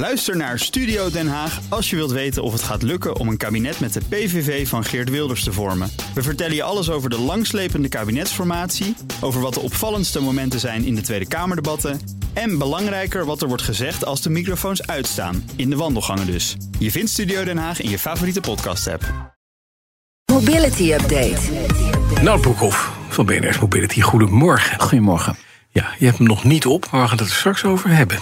Luister 0.00 0.36
naar 0.36 0.58
Studio 0.58 1.10
Den 1.10 1.28
Haag 1.28 1.60
als 1.68 1.90
je 1.90 1.96
wilt 1.96 2.10
weten 2.10 2.42
of 2.42 2.52
het 2.52 2.62
gaat 2.62 2.82
lukken 2.82 3.16
om 3.16 3.28
een 3.28 3.36
kabinet 3.36 3.80
met 3.80 3.92
de 3.92 4.00
PVV 4.08 4.68
van 4.68 4.84
Geert 4.84 5.10
Wilders 5.10 5.44
te 5.44 5.52
vormen. 5.52 5.90
We 6.14 6.22
vertellen 6.22 6.54
je 6.54 6.62
alles 6.62 6.90
over 6.90 7.10
de 7.10 7.18
langslepende 7.18 7.88
kabinetsformatie, 7.88 8.96
over 9.20 9.40
wat 9.40 9.54
de 9.54 9.60
opvallendste 9.60 10.20
momenten 10.20 10.60
zijn 10.60 10.84
in 10.84 10.94
de 10.94 11.00
Tweede 11.00 11.28
Kamerdebatten 11.28 12.00
en 12.32 12.58
belangrijker 12.58 13.24
wat 13.24 13.42
er 13.42 13.48
wordt 13.48 13.62
gezegd 13.62 14.04
als 14.04 14.22
de 14.22 14.30
microfoons 14.30 14.86
uitstaan, 14.86 15.50
in 15.56 15.70
de 15.70 15.76
wandelgangen 15.76 16.26
dus. 16.26 16.56
Je 16.78 16.90
vindt 16.90 17.10
Studio 17.10 17.44
Den 17.44 17.58
Haag 17.58 17.80
in 17.80 17.90
je 17.90 17.98
favoriete 17.98 18.40
podcast-app. 18.40 19.34
Mobility 20.32 20.92
Update. 20.92 21.40
Nout 22.22 22.40
Broekhoff 22.40 22.92
van 23.08 23.26
BNR's 23.26 23.58
Mobility. 23.58 24.00
Goedemorgen. 24.00 24.80
Goedemorgen. 24.80 25.36
Ja, 25.70 25.94
je 25.98 26.04
hebt 26.04 26.18
hem 26.18 26.26
nog 26.26 26.44
niet 26.44 26.66
op, 26.66 26.88
maar 26.90 27.02
we 27.02 27.08
gaan 27.08 27.18
het 27.18 27.28
er 27.28 27.34
straks 27.34 27.64
over 27.64 27.90
hebben. 27.90 28.18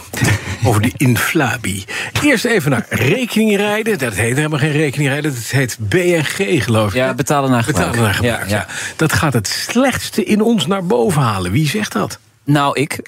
Over 0.69 0.83
de 0.83 0.93
inflabi. 0.97 1.85
Eerst 2.23 2.45
even 2.45 2.71
naar 2.71 2.87
rekeningrijden. 2.89 3.99
Dat 3.99 4.15
heet 4.15 4.37
helemaal 4.37 4.59
geen 4.59 4.73
rekeningrijden, 4.73 5.35
dat 5.35 5.43
heet 5.43 5.77
BNG, 5.81 6.65
geloof 6.65 6.89
ik. 6.89 6.95
Ja, 6.95 7.15
betalen 7.15 7.51
naar 7.51 7.63
gebruik. 7.63 7.91
Betalen 7.91 8.11
naar 8.11 8.15
gebruik, 8.15 8.49
Ja, 8.49 8.57
ja, 8.57 8.67
ja. 8.69 8.95
Dat 8.97 9.13
gaat 9.13 9.33
het 9.33 9.49
slechtste 9.49 10.25
in 10.25 10.41
ons 10.41 10.67
naar 10.67 10.87
boven 10.87 11.23
halen. 11.23 11.51
Wie 11.51 11.69
zegt 11.69 11.93
dat? 11.93 12.19
Nou, 12.49 12.81
ik. 12.81 12.99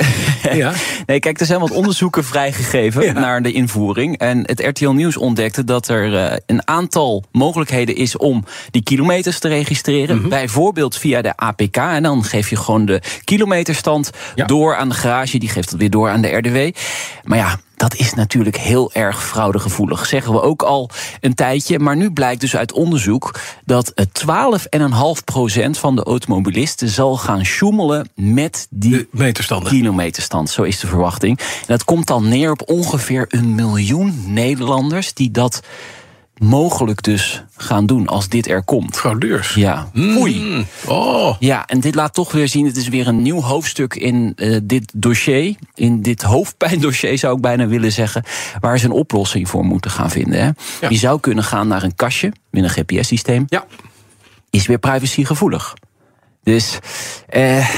Ja. 0.53 0.73
nee, 1.07 1.19
kijk, 1.19 1.41
er 1.41 1.47
zijn 1.47 1.61
wat 1.61 1.71
onderzoeken 1.71 2.25
vrijgegeven 2.25 3.03
Ja. 3.05 3.13
naar 3.13 3.43
de 3.43 3.53
invoering. 3.53 4.19
En 4.19 4.43
het 4.47 4.61
RTL 4.61 4.89
Nieuws 4.91 5.17
ontdekte 5.17 5.65
dat 5.65 5.89
er 5.89 6.17
eh, 6.17 6.37
een 6.47 6.69
aantal 6.69 7.25
mogelijkheden 7.33 7.95
is 7.97 8.17
om 8.17 8.45
die 8.71 8.83
kilometers 8.83 9.39
te 9.39 9.49
registreren. 9.49 10.19
Mhm. 10.19 10.29
Bijvoorbeeld 10.29 10.97
via 10.97 11.23
de 11.23 11.37
APK. 11.37 11.77
En 11.77 12.03
dan 12.03 12.25
geef 12.25 12.51
je 12.51 12.57
gewoon 12.57 12.85
de 12.85 13.01
kilometerstand 13.25 14.11
Ja. 14.35 14.45
door 14.47 14.77
aan 14.77 14.89
de 14.89 14.95
garage. 14.95 15.39
Die 15.39 15.49
geeft 15.49 15.71
het 15.71 15.79
weer 15.81 15.91
door 15.91 16.09
aan 16.11 16.21
de 16.21 16.29
RDW. 16.37 16.77
Maar 17.25 17.39
ja. 17.39 17.59
Dat 17.81 17.95
is 17.95 18.15
natuurlijk 18.15 18.57
heel 18.57 18.93
erg 18.93 19.27
fraudegevoelig. 19.27 20.07
Zeggen 20.07 20.33
we 20.33 20.41
ook 20.41 20.63
al 20.63 20.91
een 21.21 21.35
tijdje. 21.35 21.79
Maar 21.79 21.97
nu 21.97 22.11
blijkt 22.11 22.41
dus 22.41 22.57
uit 22.57 22.73
onderzoek 22.73 23.41
dat 23.65 23.93
het 23.95 24.25
12,5% 24.25 25.71
van 25.71 25.97
de 25.97 26.03
automobilisten 26.03 26.89
zal 26.89 27.17
gaan 27.17 27.45
sjoemelen 27.45 28.09
met 28.15 28.67
die 28.71 29.09
kilometerstand. 29.65 30.51
Zo 30.51 30.63
is 30.63 30.81
de 30.81 30.87
verwachting. 30.87 31.39
En 31.39 31.65
dat 31.67 31.85
komt 31.85 32.07
dan 32.07 32.29
neer 32.29 32.51
op 32.51 32.63
ongeveer 32.69 33.25
een 33.29 33.55
miljoen 33.55 34.23
Nederlanders 34.27 35.15
die 35.15 35.31
dat 35.31 35.61
mogelijk 36.41 37.03
dus 37.03 37.45
gaan 37.57 37.87
doen 37.87 38.07
als 38.07 38.29
dit 38.29 38.49
er 38.49 38.63
komt. 38.63 38.97
Fraudeurs. 38.97 39.55
Ja, 39.55 39.91
oei. 39.95 40.41
Mm. 40.41 40.67
Oh, 40.87 41.37
Ja, 41.39 41.67
en 41.67 41.81
dit 41.81 41.95
laat 41.95 42.15
toch 42.15 42.33
weer 42.33 42.49
zien, 42.49 42.67
het 42.67 42.77
is 42.77 42.89
weer 42.89 43.09
een 43.09 43.23
nieuw 43.23 43.41
hoofdstuk 43.41 43.95
in 43.95 44.33
eh, 44.37 44.57
dit 44.63 44.93
dossier. 44.95 45.55
In 45.75 46.03
dit 46.03 46.23
hoofdpijndossier 46.23 47.19
zou 47.19 47.35
ik 47.35 47.41
bijna 47.41 47.67
willen 47.67 47.93
zeggen. 47.93 48.25
Waar 48.61 48.79
ze 48.79 48.85
een 48.85 48.93
oplossing 48.93 49.49
voor 49.49 49.65
moeten 49.65 49.91
gaan 49.91 50.11
vinden. 50.11 50.41
Hè. 50.41 50.47
Ja. 50.81 50.89
Je 50.89 50.97
zou 50.99 51.21
kunnen 51.21 51.45
gaan 51.45 51.69
naar 51.69 51.83
een 51.83 51.95
kastje 51.95 52.33
met 52.51 52.65
een 52.65 52.71
GPS-systeem. 52.71 53.45
ja. 53.49 53.65
Is 54.51 54.67
weer 54.67 54.79
privacygevoelig. 54.79 55.75
Dus 56.43 56.79
eh, 57.29 57.69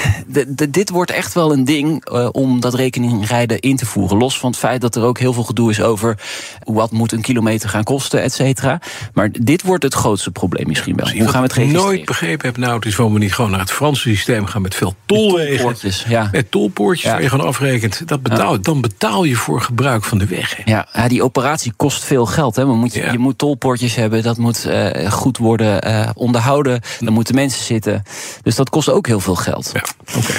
dit 0.69 0.91
wordt 0.91 1.11
echt 1.11 1.35
wel 1.35 1.53
een 1.53 1.65
ding 1.65 2.05
eh, 2.05 2.29
om 2.33 2.61
dat 2.61 2.75
rekeningrijden 2.75 3.61
in 3.61 3.77
te 3.77 3.87
voeren. 3.87 4.19
Los 4.19 4.39
van 4.39 4.51
het 4.51 4.59
feit 4.59 4.81
dat 4.81 4.97
er 4.97 5.03
ook 5.03 5.19
heel 5.19 5.33
veel 5.33 5.43
gedoe 5.43 5.71
is 5.71 5.81
over 5.81 6.19
wat 6.65 6.91
moet 6.91 7.13
een 7.13 7.21
kilometer 7.21 7.69
gaan 7.69 7.83
kosten, 7.85 8.23
et 8.23 8.33
cetera. 8.33 8.81
Maar 9.13 9.29
dit 9.41 9.63
wordt 9.63 9.83
het 9.85 9.95
grootste 9.95 10.31
probleem 10.31 10.67
misschien 10.69 10.97
wel. 10.97 11.11
Hoe 11.11 11.15
gaan 11.15 11.25
we 11.25 11.29
het 11.29 11.41
Wat 11.41 11.51
ik 11.51 11.57
registreren? 11.57 11.87
nooit 11.95 12.05
begrepen 12.05 12.47
heb, 12.47 12.57
nou, 12.57 12.75
het 12.75 12.85
is 12.87 12.97
waarom 12.97 13.15
we 13.15 13.21
niet 13.21 13.35
gewoon 13.35 13.51
naar 13.51 13.61
het 13.61 13.71
Franse 13.73 14.09
systeem 14.09 14.47
gaan 14.47 14.63
met 14.63 14.75
veel 14.75 14.95
tolwegen. 15.07 15.57
Tolpoortjes, 15.57 16.05
ja. 16.09 16.29
Met 16.33 16.51
tolpoortjes 16.51 17.05
Ja. 17.07 17.13
waar 17.13 17.23
je 17.23 17.29
gewoon 17.29 17.47
afrekent. 17.47 18.09
Dat 18.09 18.23
betaal, 18.23 18.61
Dan 18.61 18.81
betaal 18.81 19.25
je 19.25 19.37
voor 19.37 19.61
gebruik 19.61 20.05
van 20.05 20.19
de 20.19 20.27
weg. 20.27 20.57
hè. 20.57 20.63
Ja, 20.73 20.87
ja, 20.93 21.09
die 21.09 21.23
operatie 21.25 21.73
kost 21.77 22.05
veel 22.05 22.27
geld. 22.27 22.57
Hè. 22.57 22.65
Moet 22.65 22.93
je 22.95 23.19
moet 23.19 23.39
tolpoortjes 23.39 23.95
hebben, 23.95 24.23
dat 24.23 24.37
moet 24.39 24.65
eh, 24.65 25.11
goed 25.11 25.39
worden 25.39 25.83
eh, 25.83 26.09
onderhouden. 26.15 26.81
Dan 27.01 27.13
moeten 27.13 27.35
mensen 27.35 27.65
zitten. 27.65 28.03
Dus 28.43 28.52
dat 28.57 28.71
kost 28.71 28.89
ook 28.89 29.07
heel 29.07 29.21
veel 29.21 29.35
geld. 29.35 29.71
Ja, 29.75 29.85
oké. 30.17 30.33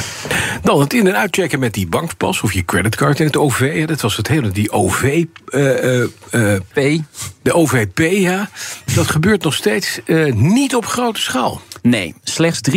Dan 0.62 0.80
het 0.80 0.94
in- 0.94 1.08
en 1.08 1.18
uitchecken 1.18 1.60
met 1.60 1.74
die 1.74 1.88
bankpas 1.88 2.42
of 2.42 2.54
je 2.54 2.66
creditcard 2.66 3.20
in 3.20 3.26
het 3.26 3.38
OV. 3.38 3.86
Dat 3.88 4.02
was 4.02 4.18
het 4.18 4.28
hele, 4.28 4.50
die 4.50 4.72
OV... 4.72 5.24
eh, 5.46 6.02
eh, 6.02 6.10
eh, 6.32 6.60
P? 6.74 7.02
de 7.42 7.54
OVP, 7.54 8.00
ja. 8.00 8.50
Dat 8.96 9.12
gebeurt 9.12 9.44
nog 9.44 9.54
steeds 9.54 10.00
niet 10.34 10.76
op 10.76 10.86
grote 10.86 11.22
schaal. 11.22 11.62
Nee, 11.84 12.14
slechts 12.24 12.60
3% 12.72 12.76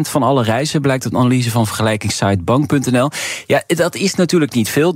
van 0.00 0.22
alle 0.22 0.42
reizen 0.42 0.80
blijkt 0.80 1.04
uit 1.04 1.14
analyse 1.14 1.50
van 1.50 1.66
vergelijkingssite 1.66 2.42
bank.nl. 2.42 3.10
Ja, 3.46 3.62
dat 3.66 3.94
is 3.94 4.14
natuurlijk 4.14 4.54
niet 4.54 4.68
veel, 4.68 4.94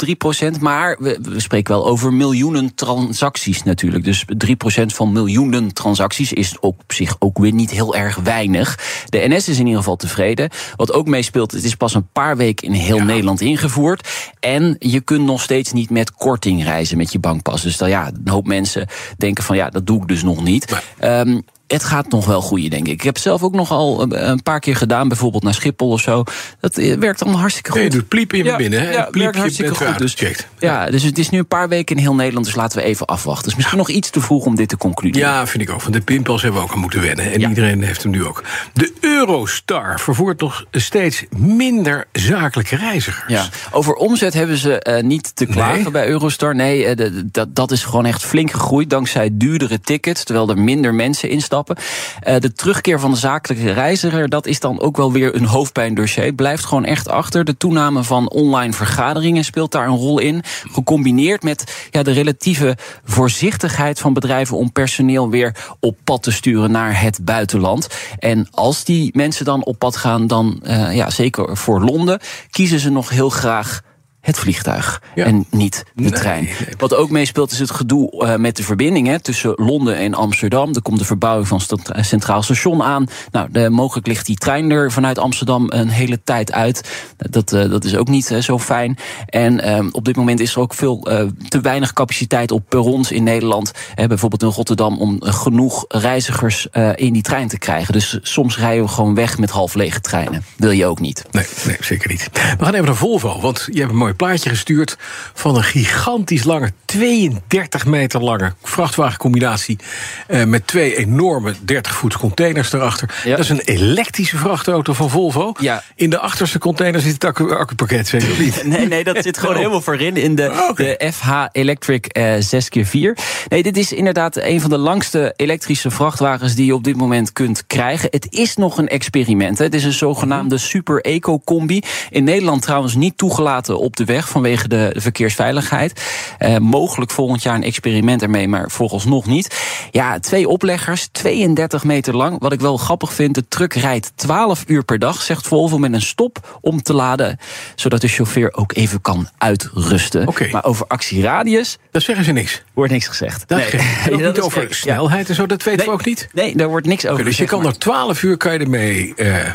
3%, 0.54 0.60
maar 0.60 0.96
we, 1.00 1.18
we 1.22 1.40
spreken 1.40 1.74
wel 1.74 1.86
over 1.86 2.12
miljoenen 2.12 2.74
transacties 2.74 3.62
natuurlijk. 3.62 4.04
Dus 4.04 4.24
3% 4.46 4.86
van 4.86 5.12
miljoenen 5.12 5.74
transacties 5.74 6.32
is 6.32 6.58
op 6.58 6.82
zich 6.86 7.16
ook 7.18 7.38
weer 7.38 7.52
niet 7.52 7.70
heel 7.70 7.94
erg 7.94 8.16
weinig. 8.16 8.78
De 9.08 9.28
NS 9.28 9.48
is 9.48 9.58
in 9.58 9.64
ieder 9.64 9.78
geval 9.78 9.96
tevreden. 9.96 10.50
Wat 10.76 10.92
ook 10.92 11.06
meespeelt, 11.06 11.52
het 11.52 11.64
is 11.64 11.74
pas 11.74 11.94
een 11.94 12.08
paar 12.12 12.36
weken 12.36 12.66
in 12.66 12.72
heel 12.72 13.00
Nederland 13.00 13.40
ingevoerd. 13.40 14.08
En 14.40 14.76
je 14.78 15.00
kunt 15.00 15.24
nog 15.24 15.42
steeds 15.42 15.72
niet 15.72 15.90
met 15.90 16.12
korting 16.12 16.64
reizen 16.64 16.96
met 16.96 17.12
je 17.12 17.18
bankpas. 17.18 17.62
Dus 17.62 17.76
dan, 17.76 17.88
ja, 17.88 18.06
een 18.06 18.32
hoop 18.32 18.46
mensen 18.46 18.86
denken 19.16 19.44
van 19.44 19.56
ja, 19.56 19.70
dat 19.70 19.86
doe 19.86 20.00
ik 20.00 20.08
dus 20.08 20.22
nog 20.22 20.44
niet. 20.44 20.82
Ehm, 20.98 21.40
het 21.72 21.84
gaat 21.84 22.08
nog 22.10 22.26
wel 22.26 22.40
groeien, 22.40 22.70
denk 22.70 22.86
ik. 22.86 22.92
Ik 22.92 23.02
heb 23.02 23.18
zelf 23.18 23.42
ook 23.42 23.54
nogal 23.54 24.02
een- 24.02 24.28
een 24.30 24.42
paar 24.42 24.60
keer 24.60 24.76
gedaan, 24.76 25.08
bijvoorbeeld 25.08 25.42
naar 25.42 25.54
Schiphol 25.54 25.88
of 25.90 26.00
zo. 26.00 26.24
Dat 26.60 26.76
eh, 26.78 26.96
werkt 26.98 27.22
allemaal 27.22 27.40
hartstikke 27.40 27.70
goed. 27.70 27.80
Nee, 27.80 27.88
je 27.90 27.96
doet 27.96 28.08
pliepen 28.08 28.38
in 28.38 28.44
Ja, 28.44 28.56
binnen. 28.56 28.80
Hè? 28.80 28.90
ja, 28.90 29.02
Pliepje 29.02 29.20
werkt 29.20 29.36
hartstikke 29.36 29.74
goed. 29.74 29.98
Dus, 29.98 30.16
ja, 30.58 30.90
dus 30.90 31.02
het 31.02 31.18
is 31.18 31.30
nu 31.30 31.38
een 31.38 31.46
paar 31.46 31.68
weken 31.68 31.96
in 31.96 32.02
heel 32.02 32.14
Nederland, 32.14 32.46
dus 32.46 32.54
laten 32.54 32.78
we 32.78 32.84
even 32.84 33.06
afwachten. 33.06 33.44
Dus 33.44 33.54
misschien 33.54 33.78
nog 33.78 33.88
iets 33.88 34.10
te 34.10 34.20
vroeg 34.20 34.44
om 34.44 34.54
dit 34.56 34.68
te 34.68 34.76
concluderen. 34.76 35.28
Ja, 35.28 35.46
vind 35.46 35.62
ik 35.62 35.70
ook. 35.70 35.80
Van 35.80 35.92
de 35.92 36.00
pinpas 36.00 36.42
hebben 36.42 36.60
we 36.60 36.66
ook 36.66 36.72
aan 36.74 36.80
moeten 36.80 37.00
wennen. 37.00 37.32
En 37.32 37.40
Ja. 37.40 37.48
iedereen 37.48 37.82
heeft 37.82 38.02
hem 38.02 38.12
nu 38.12 38.24
ook. 38.26 38.42
De 38.72 38.92
Eurostar 39.00 40.00
vervoert 40.00 40.40
nog 40.40 40.64
steeds 40.70 41.24
minder 41.36 42.04
zakelijke 42.12 42.76
reizigers. 42.76 43.32
Ja, 43.32 43.46
over 43.70 43.94
omzet 43.94 44.34
hebben 44.34 44.56
ze 44.56 44.78
eh, 44.80 45.02
niet 45.02 45.36
te 45.36 45.46
klagen 45.46 45.82
Nee? 45.82 45.90
bij 45.90 46.08
Eurostar. 46.08 46.54
Nee, 46.54 46.84
eh, 46.86 47.10
dat, 47.24 47.54
dat 47.54 47.70
is 47.70 47.84
gewoon 47.84 48.06
echt 48.06 48.22
flink 48.24 48.50
gegroeid 48.50 48.90
dankzij 48.90 49.30
duurdere 49.32 49.80
tickets, 49.80 50.24
terwijl 50.24 50.48
er 50.48 50.58
minder 50.58 50.94
mensen 50.94 51.28
instappen. 51.28 51.60
Eh, 51.70 52.36
de 52.38 52.52
terugkeer 52.52 53.00
van 53.00 53.10
de 53.10 53.16
zakelijke 53.16 53.72
reiziger, 53.72 54.28
dat 54.28 54.46
is 54.46 54.60
dan 54.60 54.80
ook 54.80 54.96
wel 54.96 55.12
weer 55.12 55.34
een 55.34 55.44
hoofdpijndossier. 55.44 56.24
Het 56.24 56.36
blijft 56.36 56.64
gewoon 56.64 56.84
echt 56.84 57.08
achter. 57.08 57.44
De 57.44 57.56
toename 57.56 58.02
van 58.02 58.30
online 58.30 58.72
vergaderingen 58.72 59.44
speelt 59.44 59.72
daar 59.72 59.86
een 59.86 59.96
rol 59.96 60.18
in. 60.18 60.42
Gecombineerd 60.72 61.42
met 61.42 61.88
ja, 61.90 62.02
de 62.02 62.12
relatieve 62.12 62.76
voorzichtigheid 63.04 63.98
van 63.98 64.12
bedrijven 64.12 64.56
om 64.56 64.72
personeel 64.72 65.30
weer 65.30 65.56
op 65.80 65.96
pad 66.04 66.22
te 66.22 66.32
sturen 66.32 66.70
naar 66.70 67.00
het 67.00 67.24
buitenland. 67.24 67.88
En 68.18 68.48
als 68.50 68.84
die 68.84 69.10
mensen 69.16 69.44
dan 69.44 69.64
op 69.64 69.78
pad 69.78 69.96
gaan, 69.96 70.26
dan 70.26 70.60
eh, 70.62 70.94
ja, 70.94 71.10
zeker 71.10 71.56
voor 71.56 71.80
Londen, 71.80 72.20
kiezen 72.50 72.78
ze 72.78 72.90
nog 72.90 73.08
heel 73.08 73.30
graag 73.30 73.82
het 74.22 74.38
vliegtuig 74.38 75.02
Ja. 75.14 75.24
en 75.24 75.44
niet 75.50 75.84
de 75.94 76.02
Nee, 76.02 76.10
trein. 76.12 76.44
nee, 76.44 76.54
Wat 76.78 76.94
ook 76.94 77.10
meespeelt 77.10 77.52
is 77.52 77.58
het 77.58 77.70
gedoe 77.70 78.10
eh, 78.24 78.36
met 78.36 78.56
de 78.56 78.62
verbindingen 78.62 79.22
tussen 79.22 79.52
Londen 79.56 79.96
en 79.96 80.14
Amsterdam. 80.14 80.74
Er 80.74 80.82
komt 80.82 80.98
de 80.98 81.04
verbouwing 81.04 81.48
van 81.48 81.60
het 81.66 82.06
Centraal 82.06 82.42
Station 82.42 82.82
aan. 82.82 83.06
Nou, 83.30 83.48
de, 83.50 83.70
mogelijk 83.70 84.06
ligt 84.06 84.26
die 84.26 84.36
trein 84.36 84.70
er 84.70 84.92
vanuit 84.92 85.18
Amsterdam 85.18 85.66
een 85.68 85.88
hele 85.88 86.22
tijd 86.22 86.52
uit. 86.52 86.90
Dat, 87.16 87.52
eh, 87.52 87.70
dat 87.70 87.84
is 87.84 87.96
ook 87.96 88.08
niet 88.08 88.30
eh, 88.30 88.38
zo 88.38 88.58
fijn. 88.58 88.98
En 89.26 89.60
eh, 89.60 89.84
op 89.92 90.04
dit 90.04 90.16
moment 90.16 90.40
is 90.40 90.54
er 90.54 90.60
ook 90.60 90.74
veel 90.74 91.06
eh, 91.10 91.26
te 91.48 91.60
weinig 91.60 91.92
capaciteit 91.92 92.50
op 92.50 92.62
perrons 92.68 93.10
in 93.12 93.22
Nederland. 93.22 93.72
Eh, 93.94 94.06
bijvoorbeeld 94.06 94.42
in 94.42 94.48
Rotterdam 94.48 94.98
om 94.98 95.18
eh, 95.18 95.32
genoeg 95.34 95.84
reizigers 95.88 96.70
eh, 96.70 96.90
in 96.94 97.12
die 97.12 97.22
trein 97.22 97.48
te 97.48 97.58
krijgen. 97.58 97.92
Dus 97.92 98.18
soms 98.22 98.58
rijden 98.58 98.84
we 98.84 98.90
gewoon 98.90 99.14
weg 99.14 99.38
met 99.38 99.50
half 99.50 99.74
lege 99.74 100.00
treinen. 100.00 100.44
Wil 100.56 100.70
je 100.70 100.86
ook 100.86 101.00
niet. 101.00 101.24
Nee, 101.30 101.46
nee, 101.66 101.76
zeker 101.80 102.10
niet. 102.10 102.28
We 102.32 102.64
gaan 102.64 102.74
even 102.74 102.86
naar 102.86 102.96
Volvo, 102.96 103.40
want 103.40 103.68
je 103.72 103.78
hebt 103.78 103.90
een 103.90 103.96
mooi 103.96 104.11
plaatje 104.16 104.48
gestuurd 104.48 104.96
van 105.34 105.56
een 105.56 105.62
gigantisch 105.64 106.44
lange, 106.44 106.72
32 106.84 107.86
meter 107.86 108.22
lange 108.22 108.52
vrachtwagencombinatie 108.62 109.78
eh, 110.26 110.44
met 110.44 110.66
twee 110.66 110.96
enorme 110.96 111.54
30 111.64 111.94
voet 111.94 112.16
containers 112.16 112.72
erachter. 112.72 113.14
Ja. 113.24 113.30
Dat 113.30 113.38
is 113.38 113.48
een 113.48 113.60
elektrische 113.60 114.36
vrachtauto 114.36 114.92
van 114.92 115.10
Volvo. 115.10 115.52
Ja. 115.60 115.82
In 115.94 116.10
de 116.10 116.18
achterste 116.18 116.58
container 116.58 117.00
zit 117.00 117.12
het 117.12 117.24
accu- 117.24 117.50
accupakket, 117.54 118.14
of 118.14 118.38
niet? 118.38 118.64
Nee, 118.64 118.86
nee, 118.88 119.04
dat 119.04 119.22
zit 119.22 119.38
gewoon 119.38 119.50
Oh. 119.54 119.60
helemaal 119.60 119.80
voorin 119.80 120.16
in 120.16 120.34
de, 120.34 120.50
Oh, 120.50 120.76
de 120.76 121.10
FH 121.14 121.30
Electric 121.52 122.06
eh 122.06 122.34
6x4. 122.34 123.16
Nee, 123.48 123.62
dit 123.62 123.76
is 123.76 123.92
inderdaad 123.92 124.36
een 124.36 124.60
van 124.60 124.70
de 124.70 124.78
langste 124.78 125.32
elektrische 125.36 125.90
vrachtwagens 125.90 126.54
die 126.54 126.66
je 126.66 126.74
op 126.74 126.84
dit 126.84 126.96
moment 126.96 127.32
kunt 127.32 127.66
krijgen. 127.66 128.08
Het 128.10 128.26
is 128.30 128.56
nog 128.56 128.78
een 128.78 128.88
experiment. 128.88 129.58
Hè. 129.58 129.64
Het 129.64 129.74
is 129.74 129.84
een 129.84 129.92
zogenaamde 129.92 130.58
super 130.58 131.00
eco-combi. 131.00 131.82
In 132.10 132.24
Nederland 132.24 132.62
trouwens 132.62 132.94
niet 132.94 133.16
toegelaten 133.18 133.78
op 133.78 133.96
de 133.96 134.01
de 134.06 134.12
weg 134.12 134.28
vanwege 134.28 134.68
de, 134.68 134.90
de 134.92 135.00
verkeersveiligheid. 135.00 136.02
Uh, 136.38 136.56
mogelijk 136.58 137.10
volgend 137.10 137.42
jaar 137.42 137.54
een 137.54 137.62
experiment 137.62 138.22
ermee, 138.22 138.48
maar 138.48 138.70
nog 139.04 139.26
niet. 139.26 139.56
Ja, 139.90 140.18
twee 140.18 140.48
opleggers, 140.48 141.08
32 141.12 141.84
meter 141.84 142.16
lang. 142.16 142.36
Wat 142.38 142.52
ik 142.52 142.60
wel 142.60 142.76
grappig 142.76 143.12
vind, 143.12 143.34
de 143.34 143.48
truck 143.48 143.74
rijdt 143.74 144.12
12 144.14 144.64
uur 144.66 144.84
per 144.84 144.98
dag, 144.98 145.22
zegt 145.22 145.46
Volvo, 145.46 145.78
met 145.78 145.92
een 145.92 146.02
stop 146.02 146.58
om 146.60 146.82
te 146.82 146.94
laden, 146.94 147.38
zodat 147.74 148.00
de 148.00 148.08
chauffeur 148.08 148.54
ook 148.54 148.74
even 148.74 149.00
kan 149.00 149.28
uitrusten. 149.38 150.28
Okay. 150.28 150.50
Maar 150.50 150.64
over 150.64 150.86
actieradius. 150.86 151.78
Dat 151.90 152.02
zeggen 152.02 152.24
ze 152.24 152.32
niks. 152.32 152.62
Wordt 152.72 152.92
niks 152.92 153.06
gezegd. 153.06 153.44
Dat 153.48 153.58
nee. 153.58 154.12
Ook 154.12 154.20
niet 154.20 154.40
over 154.40 154.74
snelheid 154.74 155.28
en 155.28 155.34
zo, 155.34 155.46
dat 155.46 155.62
weten 155.62 155.78
nee, 155.78 155.86
we 155.86 155.92
ook 155.92 156.04
niet. 156.04 156.28
Nee, 156.32 156.56
daar 156.56 156.68
wordt 156.68 156.86
niks 156.86 157.04
over. 157.04 157.14
Okay, 157.14 157.24
dus 157.24 157.36
je 157.36 157.44
kan 157.44 157.66
er 157.66 157.78
12 157.78 158.22
uur 158.22 158.36
kan 158.36 158.52
je 158.52 158.58
ermee. 158.58 159.12
Uh, 159.16 159.50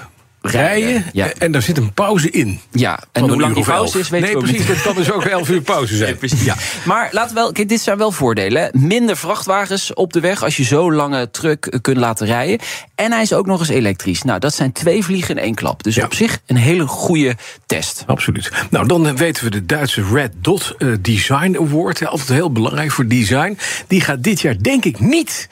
rijden 0.47 1.05
ja. 1.13 1.31
en 1.37 1.51
daar 1.51 1.61
zit 1.61 1.77
een 1.77 1.93
pauze 1.93 2.29
in. 2.29 2.59
Ja, 2.71 2.99
en 3.11 3.21
hoe 3.23 3.39
lang 3.39 3.55
die 3.55 3.63
pauze 3.63 3.99
is, 3.99 4.09
weet 4.09 4.21
nee, 4.21 4.29
ik 4.29 4.35
ook 4.35 4.43
precies, 4.43 4.59
niet. 4.59 4.67
dat 4.67 4.81
kan 4.81 4.95
dus 4.95 5.11
ook 5.11 5.23
11 5.23 5.49
uur 5.49 5.61
pauze 5.61 5.95
zijn. 5.95 6.05
Nee, 6.07 6.15
precies. 6.15 6.43
Ja. 6.43 6.55
Maar 6.85 7.09
laten 7.11 7.35
we 7.35 7.41
wel, 7.41 7.51
kijk, 7.51 7.69
dit 7.69 7.81
zijn 7.81 7.97
wel 7.97 8.11
voordelen. 8.11 8.69
Minder 8.73 9.17
vrachtwagens 9.17 9.93
op 9.93 10.13
de 10.13 10.19
weg 10.19 10.43
als 10.43 10.57
je 10.57 10.63
zo 10.63 10.91
lange 10.91 11.31
truck 11.31 11.77
kunt 11.81 11.97
laten 11.97 12.27
rijden. 12.27 12.59
En 12.95 13.11
hij 13.11 13.21
is 13.21 13.33
ook 13.33 13.45
nog 13.45 13.59
eens 13.59 13.69
elektrisch. 13.69 14.23
Nou, 14.23 14.39
dat 14.39 14.53
zijn 14.53 14.71
twee 14.71 15.03
vliegen 15.03 15.35
in 15.35 15.43
één 15.43 15.55
klap. 15.55 15.83
Dus 15.83 15.95
ja. 15.95 16.05
op 16.05 16.13
zich 16.13 16.39
een 16.45 16.55
hele 16.55 16.87
goede 16.87 17.35
test. 17.65 18.03
Absoluut. 18.05 18.51
Nou, 18.69 18.87
dan 18.87 19.15
weten 19.15 19.43
we 19.43 19.49
de 19.49 19.65
Duitse 19.65 20.03
Red 20.13 20.31
Dot 20.41 20.75
uh, 20.77 20.95
Design 21.01 21.57
Award. 21.59 22.05
Altijd 22.05 22.29
heel 22.29 22.51
belangrijk 22.51 22.91
voor 22.91 23.07
design. 23.07 23.57
Die 23.87 24.01
gaat 24.01 24.23
dit 24.23 24.41
jaar, 24.41 24.57
denk 24.61 24.85
ik, 24.85 24.99
niet 24.99 25.49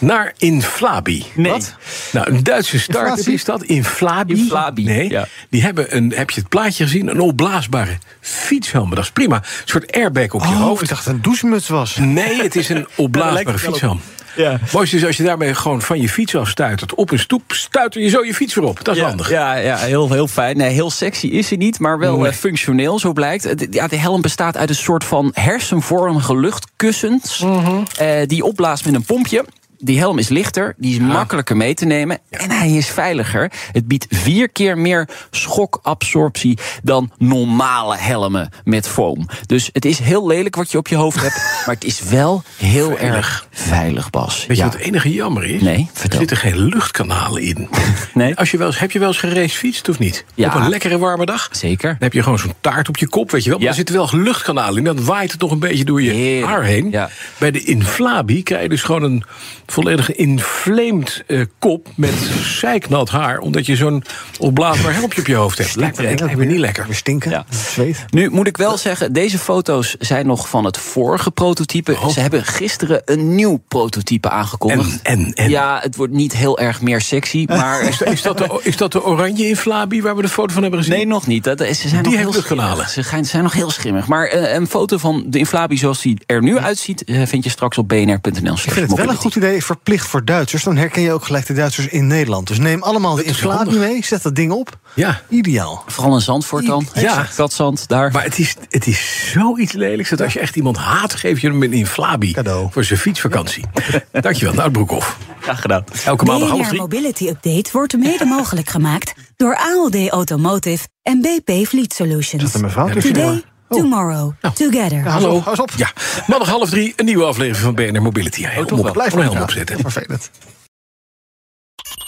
naar 0.00 0.32
Inflabi. 0.36 1.24
Nee. 1.34 1.52
Wat? 1.52 1.74
Nou, 2.12 2.30
een 2.30 2.42
Duitse 2.42 2.80
start-up 2.80 3.26
is 3.26 3.44
dat. 3.44 3.62
Inflabi. 3.62 4.31
Inflabi. 4.36 4.84
Nee. 4.84 5.10
Ja. 5.10 5.28
Die 5.50 5.62
hebben 5.62 5.96
een, 5.96 6.12
heb 6.16 6.30
je 6.30 6.40
het 6.40 6.48
plaatje 6.48 6.84
gezien? 6.84 7.08
Een 7.08 7.20
opblaasbare 7.20 7.98
fietshelm. 8.20 8.90
Dat 8.90 9.04
is 9.04 9.10
prima. 9.10 9.36
Een 9.36 9.42
soort 9.64 9.92
airbag 9.92 10.32
op 10.32 10.42
je 10.42 10.48
oh, 10.48 10.60
hoofd. 10.60 10.82
ik 10.82 10.88
dacht 10.88 11.04
dat 11.04 11.14
het 11.14 11.24
een 11.24 11.30
douchemuts 11.30 11.68
was. 11.68 11.96
Nee, 11.96 12.42
het 12.42 12.56
is 12.56 12.68
een 12.68 12.86
opblaasbare 12.96 13.58
fietshelm. 13.58 14.00
Ja. 14.36 14.58
Mooi 14.72 14.90
is 14.92 15.04
als 15.04 15.16
je 15.16 15.22
daarmee 15.22 15.54
gewoon 15.54 15.82
van 15.82 16.00
je 16.00 16.08
fiets 16.08 16.36
afstuitert. 16.36 16.94
Op 16.94 17.10
een 17.10 17.18
stoep 17.18 17.42
stuiter 17.46 18.00
je 18.02 18.08
zo 18.08 18.24
je 18.24 18.34
fiets 18.34 18.54
weer 18.54 18.64
op. 18.64 18.84
Dat 18.84 18.94
is 18.94 19.00
ja, 19.00 19.08
handig. 19.08 19.30
Ja, 19.30 19.54
ja 19.54 19.76
heel, 19.76 20.10
heel 20.10 20.28
fijn. 20.28 20.56
Nee, 20.56 20.70
heel 20.70 20.90
sexy 20.90 21.26
is 21.26 21.48
hij 21.48 21.58
niet, 21.58 21.78
maar 21.78 21.98
wel 21.98 22.16
Nee. 22.16 22.30
uh, 22.30 22.36
functioneel, 22.36 22.98
zo 22.98 23.12
blijkt. 23.12 23.66
Ja, 23.70 23.86
de 23.88 23.96
helm 23.96 24.20
bestaat 24.20 24.56
uit 24.56 24.68
een 24.68 24.74
soort 24.74 25.04
van 25.04 25.30
hersenvormige 25.34 26.38
luchtkussens... 26.38 27.38
Mhm. 27.38 27.82
Uh, 28.00 28.08
die 28.26 28.44
opblaast 28.44 28.84
met 28.84 28.94
een 28.94 29.04
pompje. 29.04 29.44
Die 29.84 29.98
helm 29.98 30.18
is 30.18 30.28
lichter, 30.28 30.74
die 30.76 30.90
is 30.90 30.96
ja. 30.96 31.02
makkelijker 31.02 31.56
mee 31.56 31.74
te 31.74 31.84
nemen 31.84 32.18
en 32.30 32.50
hij 32.50 32.70
is 32.72 32.86
veiliger. 32.86 33.52
Het 33.72 33.88
biedt 33.88 34.06
vier 34.10 34.48
keer 34.48 34.78
meer 34.78 35.08
schokabsorptie 35.30 36.58
dan 36.82 37.10
normale 37.18 37.96
helmen 37.96 38.50
met 38.64 38.88
foam. 38.88 39.28
Dus 39.46 39.70
het 39.72 39.84
is 39.84 39.98
heel 39.98 40.26
lelijk 40.26 40.56
wat 40.56 40.70
je 40.70 40.78
op 40.78 40.88
je 40.88 40.96
hoofd 40.96 41.20
hebt, 41.20 41.34
maar 41.66 41.74
het 41.74 41.84
is 41.84 42.02
wel 42.02 42.42
heel 42.56 42.96
veilig. 42.96 43.16
erg 43.16 43.46
veilig, 43.50 44.10
Bas. 44.10 44.46
Weet 44.46 44.56
ja. 44.56 44.64
je 44.64 44.70
wat 44.70 44.78
het 44.78 44.88
enige 44.88 45.12
jammer 45.12 45.44
is? 45.44 45.62
Nee, 45.62 45.90
er 46.02 46.16
zitten 46.18 46.36
geen 46.36 46.58
luchtkanalen 46.58 47.42
in. 47.42 47.68
Nee. 48.14 48.36
Als 48.36 48.50
je 48.50 48.58
wel 48.58 48.66
eens, 48.66 48.78
heb 48.78 48.90
je 48.90 48.98
wel 48.98 49.08
eens 49.08 49.18
gereisfietst 49.18 49.88
of 49.88 49.98
niet? 49.98 50.24
Ja. 50.34 50.48
Op 50.48 50.54
een 50.54 50.68
lekkere 50.68 50.98
warme 50.98 51.26
dag? 51.26 51.48
Zeker. 51.50 51.88
Dan 51.88 51.96
heb 51.98 52.12
je 52.12 52.22
gewoon 52.22 52.38
zo'n 52.38 52.54
taart 52.60 52.88
op 52.88 52.96
je 52.96 53.08
kop, 53.08 53.30
weet 53.30 53.44
je 53.44 53.50
wel. 53.50 53.58
Maar 53.58 53.68
er 53.68 53.74
zitten 53.74 53.94
wel 53.94 54.08
luchtkanalen 54.12 54.76
in. 54.76 54.84
Dan 54.84 55.04
waait 55.04 55.32
het 55.32 55.40
nog 55.40 55.50
een 55.50 55.58
beetje 55.58 55.84
door 55.84 56.02
je 56.02 56.10
Heerlijk. 56.10 56.52
haar 56.52 56.62
heen. 56.62 56.90
Ja. 56.90 57.10
Bij 57.38 57.50
de 57.50 57.64
Inflabi 57.64 58.42
krijg 58.42 58.62
je 58.62 58.68
dus 58.68 58.82
gewoon 58.82 59.02
een 59.02 59.24
volledig 59.72 60.14
inflamed 60.14 61.22
eh, 61.26 61.40
kop 61.58 61.88
met 61.94 62.14
zeiknat 62.42 63.08
haar. 63.10 63.38
Omdat 63.38 63.66
je 63.66 63.76
zo'n 63.76 64.04
opblaasbaar 64.38 64.94
helmpje 64.94 65.20
op 65.20 65.26
je 65.26 65.34
hoofd 65.34 65.58
hebt. 65.58 65.76
Lijkt 65.76 65.96
me, 65.96 66.02
lijkt 66.02 66.36
me 66.36 66.44
niet 66.44 66.58
lekker. 66.58 66.86
We 66.88 66.94
stinken. 66.94 67.30
Ja. 67.30 67.44
Zweet. 67.50 68.04
Nu 68.10 68.30
moet 68.30 68.46
ik 68.46 68.56
wel 68.56 68.76
zeggen, 68.78 69.12
deze 69.12 69.38
foto's 69.38 69.96
zijn 69.98 70.26
nog 70.26 70.48
van 70.48 70.64
het 70.64 70.78
vorige 70.78 71.30
prototype. 71.30 71.92
Oh. 71.92 72.08
Ze 72.08 72.20
hebben 72.20 72.44
gisteren 72.44 73.02
een 73.04 73.34
nieuw 73.34 73.62
prototype 73.68 74.30
aangekondigd. 74.30 75.02
En, 75.02 75.24
en, 75.24 75.32
en. 75.34 75.50
Ja, 75.50 75.78
het 75.82 75.96
wordt 75.96 76.12
niet 76.12 76.32
heel 76.36 76.58
erg 76.58 76.80
meer 76.80 77.00
sexy, 77.00 77.44
maar... 77.48 77.82
Is, 77.82 77.98
dat- 77.98 78.08
is, 78.12 78.22
dat 78.22 78.38
de, 78.38 78.60
is 78.62 78.76
dat 78.76 78.92
de 78.92 79.04
oranje 79.04 79.48
Inflabi 79.48 80.02
waar 80.02 80.16
we 80.16 80.22
de 80.22 80.28
foto 80.28 80.52
van 80.52 80.62
hebben 80.62 80.80
gezien? 80.80 80.96
Nee, 80.96 81.06
nog 81.06 81.26
niet. 81.26 81.44
Dat, 81.44 81.58
ze 81.58 81.74
zijn 81.88 82.02
Die 82.02 82.12
nog 82.12 82.48
heel. 82.48 82.86
Ze 82.86 83.02
zijn 83.22 83.42
nog 83.42 83.52
heel 83.52 83.70
schimmig. 83.70 84.06
Maar 84.06 84.26
eh, 84.26 84.54
een 84.54 84.66
foto 84.66 84.96
van 84.96 85.24
de 85.26 85.38
Inflabi 85.38 85.76
zoals 85.76 86.00
die 86.02 86.18
er 86.26 86.42
nu 86.42 86.58
uitziet... 86.58 87.04
eh, 87.04 87.22
vind 87.26 87.44
je 87.44 87.50
straks 87.50 87.78
op 87.78 87.88
bnr.nl. 87.88 88.52
Ik 88.52 88.58
vind 88.58 88.90
het 88.90 88.98
wel 88.98 89.08
een 89.08 89.16
goed 89.16 89.36
idee, 89.36 89.61
verplicht 89.64 90.06
voor 90.06 90.24
Duitsers. 90.24 90.62
Dan 90.62 90.76
herken 90.76 91.02
je 91.02 91.12
ook 91.12 91.24
gelijk 91.24 91.46
de 91.46 91.52
Duitsers 91.52 91.86
in 91.86 92.06
Nederland. 92.06 92.46
Dus 92.46 92.58
neem 92.58 92.82
allemaal 92.82 93.14
de 93.14 93.24
is 93.24 93.28
inflatie 93.28 93.78
mee, 93.78 94.04
zet 94.04 94.22
dat 94.22 94.34
ding 94.34 94.52
op. 94.52 94.78
Ja. 94.94 95.20
Ideaal. 95.28 95.84
Vooral 95.86 96.14
in 96.14 96.20
Zandvoort 96.20 96.66
dan. 96.66 96.86
Ja. 96.94 97.26
Katzand, 97.36 97.88
daar. 97.88 98.12
Maar 98.12 98.24
het 98.24 98.38
is, 98.38 98.56
het 98.68 98.86
is 98.86 99.30
zoiets 99.32 99.72
lelijks 99.72 100.10
dat 100.10 100.20
als 100.20 100.32
je 100.32 100.40
echt 100.40 100.56
iemand 100.56 100.76
haat, 100.76 101.14
geef 101.14 101.40
je 101.40 101.48
hem 101.48 101.62
een 101.62 101.72
inflabi. 101.72 102.32
Cadeau. 102.32 102.68
Voor 102.70 102.84
zijn 102.84 102.98
fietsvakantie. 102.98 103.64
Dankjewel, 104.12 104.54
Nout 104.54 104.72
Broekhoff. 104.72 105.18
Graag 105.40 105.60
gedaan. 105.60 105.84
Elke 106.04 106.24
maandag 106.24 106.48
half 106.48 106.60
BNR 106.60 106.68
drie. 106.68 106.80
Mobility 106.80 107.28
Update 107.28 107.70
wordt 107.72 107.96
mede 107.96 108.24
mogelijk 108.24 108.68
gemaakt 108.68 109.14
door 109.36 109.56
ALD 109.56 110.08
Automotive 110.08 110.88
en 111.02 111.20
BP 111.20 111.66
Fleet 111.66 111.92
Solutions. 111.92 112.42
Zat 112.42 112.54
er 112.54 112.60
mijn 112.60 112.72
vrouw 112.72 112.88
tussen? 112.88 113.12
Today, 113.12 113.42
tomorrow, 113.76 114.32
together. 114.54 114.98
Ja, 114.98 115.02
hou 115.02 115.22
Hallo. 115.22 115.36
op, 115.36 115.44
hou 115.44 115.58
op. 115.58 115.70
Ja, 115.76 115.92
maandag 116.26 116.48
half 116.48 116.70
drie, 116.70 116.92
een 116.96 117.04
nieuwe 117.04 117.24
aflevering 117.24 117.64
van 117.64 117.74
BNR 117.74 118.02
Mobility. 118.02 118.44
Heel 118.46 118.64
toch 118.64 118.82
wel. 118.82 118.92
Blijf 118.92 119.12
een 119.12 119.22
helm 119.22 119.40
opzetten. 119.40 119.78
Vervelend. 119.78 120.30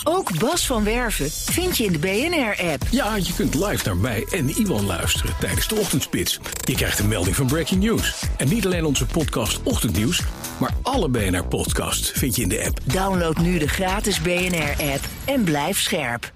Ook 0.05 0.39
Bas 0.39 0.67
van 0.67 0.85
Werven 0.85 1.31
vind 1.31 1.77
je 1.77 1.85
in 1.85 1.93
de 1.93 1.99
BNR-app. 1.99 2.83
Ja, 2.91 3.17
je 3.17 3.33
kunt 3.37 3.55
live 3.55 3.85
naar 3.85 3.97
mij 3.97 4.27
en 4.31 4.49
Iwan 4.49 4.87
luisteren 4.87 5.35
tijdens 5.41 5.69
de 5.69 5.75
ochtendspits. 5.75 6.41
Je 6.65 6.75
krijgt 6.75 6.99
een 6.99 7.09
melding 7.09 7.37
van 7.37 7.47
Breaking 7.47 7.83
News. 7.83 8.23
En 8.37 8.49
niet 8.49 8.65
alleen 8.65 8.85
onze 8.85 9.07
podcast 9.07 9.63
Ochtendnieuws, 9.63 10.21
maar 10.59 10.71
alle 10.83 11.09
BNR-podcasts 11.09 12.11
vind 12.11 12.37
je 12.37 12.43
in 12.43 12.49
de 12.49 12.65
app. 12.67 12.79
Download 12.85 13.37
nu 13.37 13.59
de 13.59 13.69
gratis 13.69 14.21
BNR-app 14.21 15.01
en 15.25 15.45
blijf 15.45 15.81
scherp. 15.81 16.33